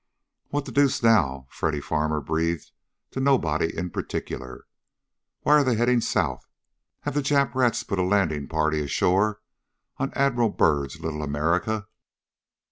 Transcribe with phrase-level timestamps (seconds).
[0.49, 2.71] "What the deuce, now?" Freddy Farmer breathed
[3.11, 4.65] to nobody in particular.
[5.41, 6.47] "Why are they heading south?
[7.01, 9.41] Have the Jap rats put a landing party ashore
[9.97, 11.85] on Admiral Byrd's Little America?"